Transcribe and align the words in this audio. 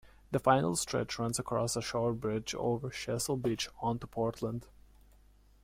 The 0.31 0.39
final 0.39 0.75
stretch 0.75 1.19
runs 1.19 1.37
across 1.37 1.75
a 1.75 1.81
short 1.83 2.19
bridge 2.21 2.55
over 2.55 2.89
Chesil 2.89 3.37
beach 3.37 3.69
onto 3.83 4.07
Portland. 4.07 4.65